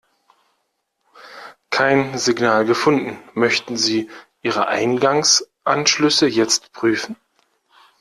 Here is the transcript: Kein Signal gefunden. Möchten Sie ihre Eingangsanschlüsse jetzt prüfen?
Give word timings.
Kein 1.69 2.17
Signal 2.17 2.65
gefunden. 2.65 3.19
Möchten 3.35 3.77
Sie 3.77 4.09
ihre 4.41 4.67
Eingangsanschlüsse 4.67 6.25
jetzt 6.27 6.71
prüfen? 6.73 7.17